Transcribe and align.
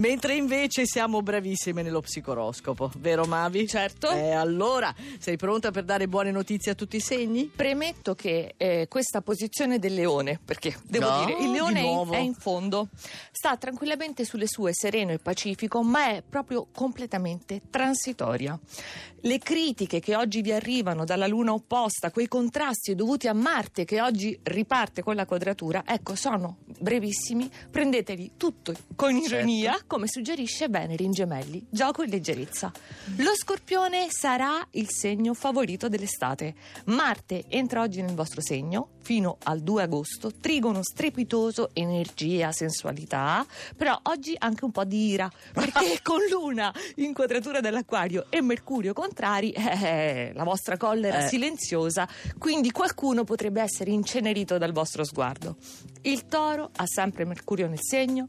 Mentre 0.00 0.34
invece 0.34 0.86
siamo 0.86 1.20
bravissime 1.20 1.82
nello 1.82 2.00
psicoroscopo, 2.00 2.90
vero 3.00 3.24
Mavi? 3.26 3.66
Certo. 3.68 4.10
E 4.10 4.30
allora, 4.30 4.94
sei 5.18 5.36
pronta 5.36 5.70
per 5.70 5.84
dare 5.84 6.08
buone 6.08 6.30
notizie 6.30 6.72
a 6.72 6.74
tutti 6.74 6.96
i 6.96 7.00
segni? 7.00 7.50
Premetto 7.54 8.14
che 8.14 8.54
eh, 8.56 8.86
questa 8.88 9.20
posizione 9.20 9.78
del 9.78 9.92
leone, 9.92 10.40
perché 10.42 10.74
devo 10.84 11.10
No, 11.10 11.24
dire, 11.26 11.38
il 11.38 11.48
di 11.48 11.52
leone 11.52 11.80
è 11.80 11.82
in, 11.82 12.08
è 12.12 12.18
in 12.18 12.32
fondo, 12.32 12.88
sta 13.30 13.58
tranquillamente 13.58 14.24
sulle 14.24 14.46
sue 14.46 14.72
sereno 14.72 15.12
e 15.12 15.18
pacifico, 15.18 15.82
ma 15.82 16.08
è 16.08 16.22
proprio 16.26 16.66
completamente 16.72 17.60
transitoria. 17.68 18.58
Le 19.22 19.38
critiche 19.38 20.00
che 20.00 20.16
oggi 20.16 20.40
vi 20.40 20.52
arrivano 20.52 21.04
dalla 21.04 21.26
luna 21.26 21.52
opposta, 21.52 22.10
quei 22.10 22.26
contrasti 22.26 22.94
dovuti 22.94 23.28
a 23.28 23.34
Marte 23.34 23.84
che 23.84 24.00
oggi 24.00 24.38
riparte 24.44 25.02
con 25.02 25.14
la 25.14 25.26
quadratura, 25.26 25.82
ecco, 25.86 26.14
sono 26.14 26.56
brevissimi, 26.78 27.50
prendeteli 27.70 28.32
tutto 28.38 28.74
con 28.96 29.14
ironia, 29.14 29.78
come 29.90 30.06
suggerisce 30.06 30.68
Venere 30.68 31.02
in 31.02 31.10
gemelli, 31.10 31.66
gioco 31.68 32.02
e 32.02 32.06
leggerezza. 32.06 32.70
Lo 33.16 33.34
scorpione 33.34 34.06
sarà 34.08 34.64
il 34.74 34.88
segno 34.88 35.34
favorito 35.34 35.88
dell'estate. 35.88 36.54
Marte 36.84 37.46
entra 37.48 37.80
oggi 37.80 38.00
nel 38.00 38.14
vostro 38.14 38.40
segno 38.40 38.90
fino 39.02 39.38
al 39.42 39.58
2 39.62 39.82
agosto, 39.82 40.30
trigono 40.40 40.84
strepitoso, 40.84 41.70
energia, 41.72 42.52
sensualità, 42.52 43.44
però 43.76 43.98
oggi 44.04 44.36
anche 44.38 44.64
un 44.64 44.70
po' 44.70 44.84
di 44.84 45.08
ira, 45.08 45.28
perché 45.52 45.98
con 46.04 46.20
Luna 46.30 46.72
in 46.96 47.12
quadratura 47.12 47.58
dell'acquario 47.58 48.26
e 48.30 48.40
Mercurio 48.40 48.92
contrari, 48.92 49.50
eh, 49.50 50.30
la 50.36 50.44
vostra 50.44 50.76
collera 50.76 51.24
Eh. 51.24 51.28
silenziosa, 51.28 52.08
quindi 52.38 52.70
qualcuno 52.70 53.24
potrebbe 53.24 53.60
essere 53.60 53.90
incenerito 53.90 54.56
dal 54.56 54.70
vostro 54.70 55.02
sguardo. 55.02 55.56
Il 56.02 56.26
toro 56.26 56.70
ha 56.76 56.86
sempre 56.86 57.24
Mercurio 57.24 57.66
nel 57.66 57.80
segno, 57.82 58.28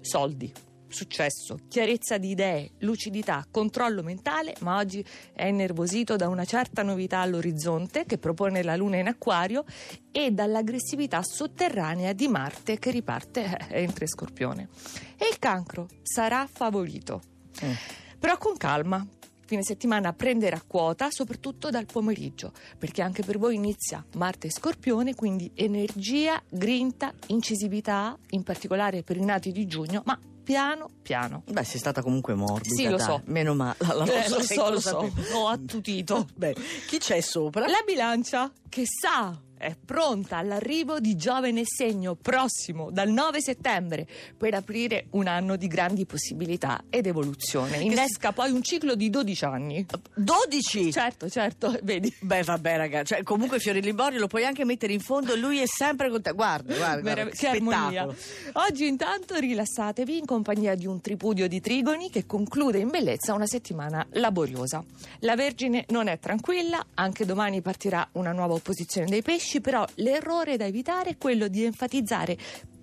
soldi. 0.00 0.50
Successo, 0.86 1.58
chiarezza 1.68 2.18
di 2.18 2.30
idee, 2.30 2.70
lucidità, 2.80 3.44
controllo 3.50 4.02
mentale, 4.02 4.54
ma 4.60 4.76
oggi 4.76 5.04
è 5.32 5.46
innervosito 5.46 6.14
da 6.14 6.28
una 6.28 6.44
certa 6.44 6.82
novità 6.82 7.18
all'orizzonte 7.18 8.04
che 8.04 8.16
propone 8.18 8.62
la 8.62 8.76
Luna 8.76 8.98
in 8.98 9.08
acquario 9.08 9.64
e 10.12 10.30
dall'aggressività 10.30 11.22
sotterranea 11.24 12.12
di 12.12 12.28
Marte 12.28 12.78
che 12.78 12.92
riparte 12.92 13.44
eh, 13.70 13.80
entra 13.82 14.04
in 14.04 14.08
Scorpione. 14.08 14.68
E 15.16 15.26
il 15.30 15.38
cancro 15.40 15.88
sarà 16.02 16.46
favorito, 16.50 17.22
Mm. 17.64 17.72
però 18.18 18.36
con 18.38 18.56
calma. 18.56 19.04
Fine 19.46 19.62
settimana 19.62 20.12
prenderà 20.14 20.60
quota 20.66 21.08
soprattutto 21.10 21.70
dal 21.70 21.84
pomeriggio, 21.86 22.52
perché 22.78 23.02
anche 23.02 23.22
per 23.22 23.38
voi 23.38 23.56
inizia 23.56 24.04
Marte 24.16 24.46
e 24.46 24.50
Scorpione, 24.50 25.14
quindi 25.14 25.50
energia, 25.54 26.42
grinta, 26.48 27.12
incisività, 27.26 28.16
in 28.30 28.42
particolare 28.42 29.02
per 29.02 29.18
i 29.18 29.24
nati 29.24 29.52
di 29.52 29.66
giugno, 29.66 30.02
ma 30.06 30.18
piano 30.44 30.88
piano. 31.02 31.42
Beh, 31.50 31.64
sei 31.64 31.78
stata 31.80 32.02
comunque 32.02 32.34
morbida. 32.34 32.74
Sì, 32.74 32.88
lo 32.88 32.96
dai. 32.96 33.06
so. 33.06 33.22
Meno 33.24 33.54
male. 33.54 33.76
Lo, 33.78 34.04
Eh, 34.04 34.28
lo 34.28 34.42
so, 34.42 34.70
lo 34.70 34.80
so, 34.80 35.12
ho 35.32 35.48
attutito. 35.48 36.26
Beh, 36.36 36.54
chi 36.86 36.98
c'è 36.98 37.20
sopra? 37.20 37.66
La 37.66 37.82
bilancia 37.84 38.50
che 38.68 38.84
sa 38.86 39.36
è 39.64 39.74
pronta 39.82 40.36
all'arrivo 40.36 41.00
di 41.00 41.16
Giove 41.16 41.50
nel 41.50 41.64
segno 41.66 42.14
prossimo 42.14 42.90
dal 42.90 43.08
9 43.08 43.40
settembre 43.40 44.06
per 44.36 44.52
aprire 44.52 45.06
un 45.12 45.26
anno 45.26 45.56
di 45.56 45.66
grandi 45.68 46.04
possibilità 46.04 46.84
ed 46.90 47.06
evoluzione. 47.06 47.78
Innesca 47.78 48.32
poi 48.32 48.50
un 48.50 48.62
ciclo 48.62 48.94
di 48.94 49.08
12 49.08 49.44
anni. 49.44 49.86
12! 50.14 50.92
Certo, 50.92 51.30
certo, 51.30 51.74
vedi. 51.82 52.14
Beh, 52.20 52.42
vabbè, 52.42 52.76
ragazzi. 52.76 53.14
Cioè, 53.14 53.22
comunque 53.22 53.58
Fiore 53.58 53.80
Liborio 53.80 54.18
lo 54.18 54.26
puoi 54.26 54.44
anche 54.44 54.66
mettere 54.66 54.92
in 54.92 55.00
fondo. 55.00 55.34
Lui 55.34 55.58
è 55.60 55.66
sempre 55.66 56.10
con 56.10 56.20
te. 56.20 56.32
Guarda, 56.32 56.74
guarda. 56.74 57.00
guarda 57.00 57.24
Merav- 57.24 57.34
che 57.34 57.46
armonia. 57.46 58.06
Oggi 58.52 58.86
intanto 58.86 59.38
rilassatevi 59.38 60.18
in 60.18 60.26
compagnia 60.26 60.74
di 60.74 60.86
un 60.86 61.00
tripudio 61.00 61.48
di 61.48 61.60
trigoni 61.60 62.10
che 62.10 62.26
conclude 62.26 62.78
in 62.78 62.90
bellezza 62.90 63.32
una 63.32 63.46
settimana 63.46 64.06
laboriosa. 64.10 64.84
La 65.20 65.34
Vergine 65.34 65.86
non 65.88 66.08
è 66.08 66.18
tranquilla, 66.18 66.84
anche 66.94 67.24
domani 67.24 67.62
partirà 67.62 68.06
una 68.12 68.32
nuova 68.32 68.54
opposizione 68.54 69.06
dei 69.08 69.22
pesci, 69.22 69.53
però 69.60 69.84
l'errore 69.96 70.56
da 70.56 70.66
evitare 70.66 71.10
è 71.10 71.16
quello 71.16 71.48
di 71.48 71.64
enfatizzare 71.64 72.36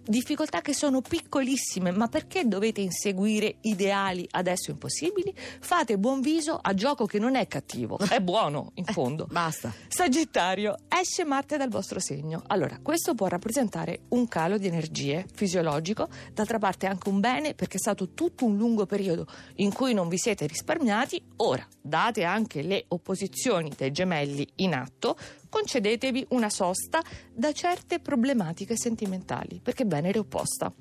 difficoltà 0.03 0.61
che 0.61 0.73
sono 0.73 1.01
piccolissime, 1.01 1.91
ma 1.91 2.07
perché 2.07 2.47
dovete 2.47 2.81
inseguire 2.81 3.55
ideali 3.61 4.27
adesso 4.31 4.71
impossibili? 4.71 5.33
Fate 5.35 5.97
buon 5.97 6.21
viso 6.21 6.57
a 6.61 6.73
gioco 6.73 7.05
che 7.05 7.19
non 7.19 7.35
è 7.35 7.47
cattivo, 7.47 7.97
è 7.97 8.19
buono 8.21 8.71
in 8.75 8.85
fondo. 8.85 9.27
Basta. 9.29 9.73
Sagittario, 9.87 10.75
esce 10.87 11.23
Marte 11.23 11.57
dal 11.57 11.69
vostro 11.69 11.99
segno. 11.99 12.43
Allora, 12.47 12.79
questo 12.81 13.13
può 13.13 13.27
rappresentare 13.27 14.01
un 14.09 14.27
calo 14.27 14.57
di 14.57 14.67
energie 14.67 15.25
fisiologico, 15.33 16.07
d'altra 16.33 16.57
parte 16.57 16.87
anche 16.87 17.09
un 17.09 17.19
bene 17.19 17.53
perché 17.53 17.77
è 17.77 17.79
stato 17.79 18.09
tutto 18.09 18.45
un 18.45 18.57
lungo 18.57 18.85
periodo 18.85 19.27
in 19.55 19.71
cui 19.71 19.93
non 19.93 20.09
vi 20.09 20.17
siete 20.17 20.47
risparmiati. 20.47 21.21
Ora, 21.37 21.65
date 21.81 22.23
anche 22.23 22.61
le 22.61 22.85
opposizioni 22.89 23.71
dei 23.75 23.91
gemelli 23.91 24.47
in 24.55 24.73
atto, 24.73 25.17
concedetevi 25.49 26.27
una 26.29 26.49
sosta 26.49 27.01
da 27.33 27.51
certe 27.51 27.99
problematiche 27.99 28.77
sentimentali, 28.77 29.59
perché 29.61 29.85
Venere 29.85 30.17
è 30.17 30.21
opposta. 30.21 30.71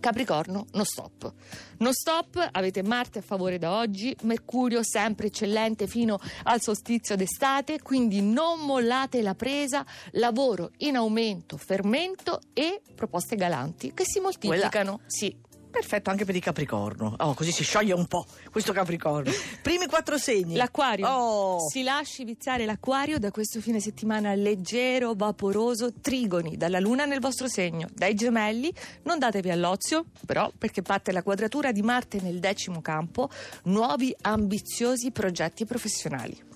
Capricorno, 0.00 0.66
no 0.72 0.84
stop. 0.84 1.32
No 1.78 1.92
stop, 1.92 2.48
avete 2.52 2.82
Marte 2.82 3.18
a 3.18 3.22
favore 3.22 3.58
da 3.58 3.76
oggi, 3.76 4.16
Mercurio 4.22 4.82
sempre 4.82 5.26
eccellente 5.26 5.86
fino 5.86 6.18
al 6.44 6.60
solstizio 6.60 7.16
d'estate, 7.16 7.82
quindi 7.82 8.22
non 8.22 8.60
mollate 8.60 9.20
la 9.20 9.34
presa, 9.34 9.84
lavoro 10.12 10.70
in 10.78 10.96
aumento, 10.96 11.56
fermento 11.56 12.40
e 12.54 12.80
proposte 12.94 13.36
galanti 13.36 13.92
che 13.92 14.04
si 14.06 14.20
moltiplicano. 14.20 15.00
Sì, 15.06 15.36
Perfetto 15.70 16.10
anche 16.10 16.24
per 16.24 16.34
il 16.34 16.42
Capricorno. 16.42 17.14
Oh, 17.18 17.34
così 17.34 17.52
si 17.52 17.62
scioglie 17.62 17.92
un 17.92 18.06
po' 18.06 18.26
questo 18.50 18.72
Capricorno. 18.72 19.30
Primi 19.62 19.86
quattro 19.86 20.18
segni. 20.18 20.56
L'acquario. 20.56 21.06
Oh. 21.08 21.68
Si 21.68 21.82
lasci 21.82 22.24
viziare 22.24 22.64
l'acquario 22.64 23.18
da 23.18 23.30
questo 23.30 23.60
fine 23.60 23.78
settimana 23.80 24.34
leggero, 24.34 25.12
vaporoso, 25.14 25.92
trigoni 26.00 26.56
dalla 26.56 26.80
luna 26.80 27.04
nel 27.04 27.20
vostro 27.20 27.48
segno, 27.48 27.86
dai 27.92 28.14
gemelli. 28.14 28.72
Non 29.02 29.18
datevi 29.18 29.50
all'ozio, 29.50 30.06
però, 30.26 30.50
perché 30.56 30.82
parte 30.82 31.12
la 31.12 31.22
quadratura 31.22 31.70
di 31.70 31.82
Marte 31.82 32.20
nel 32.20 32.40
decimo 32.40 32.80
campo, 32.80 33.28
nuovi 33.64 34.14
ambiziosi 34.22 35.10
progetti 35.10 35.64
professionali. 35.66 36.46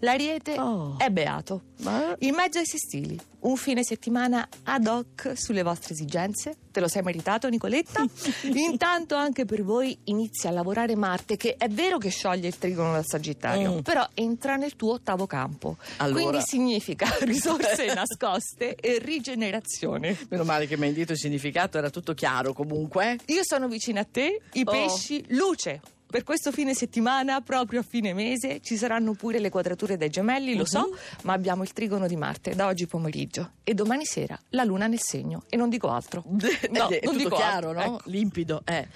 L'ariete 0.00 0.56
Oh. 0.60 0.94
è 0.98 1.10
beato. 1.10 1.62
Ma- 1.80 2.14
In 2.20 2.34
mezzo 2.34 2.58
ai 2.58 2.66
sestili, 2.66 3.18
un 3.48 3.56
fine 3.56 3.82
settimana 3.82 4.46
ad 4.64 4.86
hoc 4.86 5.32
sulle 5.34 5.62
vostre 5.62 5.94
esigenze. 5.94 6.54
Te 6.70 6.80
lo 6.80 6.88
sei 6.88 7.02
meritato, 7.02 7.48
Nicoletta? 7.48 8.04
Intanto 8.52 9.14
anche 9.14 9.44
per 9.46 9.62
voi 9.64 9.96
inizia 10.04 10.50
a 10.50 10.52
lavorare 10.52 10.94
Marte, 10.96 11.36
che 11.36 11.56
è 11.56 11.68
vero 11.68 11.96
che 11.98 12.10
scioglie 12.10 12.46
il 12.48 12.58
trigono 12.58 12.92
dal 12.92 13.06
Sagittario, 13.06 13.76
Mm. 13.76 13.78
però 13.80 14.06
entra 14.14 14.56
nel 14.56 14.76
tuo 14.76 14.92
ottavo 14.94 15.26
campo. 15.26 15.76
Allora. 15.98 16.20
Quindi 16.22 16.40
significa 16.46 17.06
risorse 17.20 17.92
nascoste 17.94 18.74
e 18.76 18.98
rigenerazione. 18.98 20.16
Meno 20.28 20.44
male 20.44 20.66
che 20.66 20.76
mi 20.76 20.86
hai 20.86 20.92
detto 20.92 21.12
il 21.12 21.18
significato, 21.18 21.78
era 21.78 21.90
tutto 21.90 22.12
chiaro 22.14 22.52
comunque. 22.52 23.18
Io 23.26 23.40
sono 23.44 23.66
vicina 23.68 24.00
a 24.00 24.06
te, 24.10 24.40
i 24.52 24.62
Oh. 24.64 24.70
pesci, 24.70 25.24
luce. 25.28 25.80
Per 26.10 26.22
questo 26.24 26.52
fine 26.52 26.72
settimana, 26.72 27.42
proprio 27.42 27.80
a 27.80 27.82
fine 27.82 28.14
mese, 28.14 28.60
ci 28.60 28.76
saranno 28.78 29.12
pure 29.12 29.38
le 29.40 29.50
quadrature 29.50 29.98
dei 29.98 30.08
gemelli, 30.08 30.54
lo 30.56 30.64
so, 30.64 30.88
Mhm. 30.90 30.96
ma 31.24 31.34
abbiamo 31.34 31.62
il 31.62 31.72
trigono 31.74 32.06
di 32.06 32.16
Marte 32.16 32.54
da 32.54 32.66
oggi 32.66 32.86
pomeriggio. 32.86 33.52
E 33.62 33.74
domani 33.74 34.06
sera 34.06 34.38
la 34.50 34.64
luna 34.64 34.86
nel 34.86 35.00
segno. 35.00 35.42
E 35.50 35.56
non 35.58 35.68
dico 35.68 35.88
altro. 35.90 36.24
No, 36.70 36.88
è 36.88 37.00
non 37.04 37.12
tutto 37.12 37.16
dico 37.16 37.36
chiaro, 37.36 37.68
altro. 37.70 37.72
no? 37.90 37.96
Ecco, 37.98 38.10
Limpido, 38.10 38.62
eh. 38.64 38.88